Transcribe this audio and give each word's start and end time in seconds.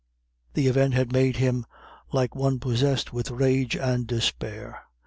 The 0.55 0.65
event 0.65 0.95
had 0.95 1.13
made 1.13 1.35
him 1.35 1.63
like 2.11 2.33
one 2.33 2.57
possessed 2.57 3.13
with 3.13 3.29
rage 3.29 3.75
and 3.77 4.07
despair. 4.07 4.81